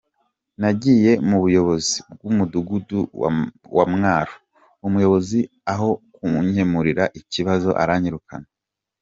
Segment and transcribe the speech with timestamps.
[0.61, 2.99] Nagiye mu buyobozi bw’Umudugudu
[3.77, 4.33] wa Mwaro,
[4.85, 5.39] umuyobozi
[5.73, 8.47] aho kunkemurira ikibazo aranyirukana.